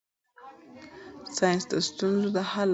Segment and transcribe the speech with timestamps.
[1.35, 2.69] ساینس د ستونزو د حل لارې مومي.